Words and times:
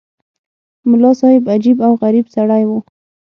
ملا 0.89 1.11
صاحب 1.21 1.43
عجیب 1.53 1.77
او 1.87 1.91
غریب 2.01 2.25
سړی 2.35 2.63
وو. 2.65 2.77